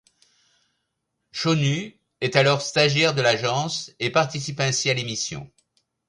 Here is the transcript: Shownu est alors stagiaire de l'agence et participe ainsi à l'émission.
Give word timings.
Shownu 1.31 1.95
est 2.21 2.35
alors 2.35 2.63
stagiaire 2.63 3.13
de 3.13 3.21
l'agence 3.21 3.91
et 3.99 4.09
participe 4.09 4.59
ainsi 4.59 4.89
à 4.89 4.95
l'émission. 4.95 5.47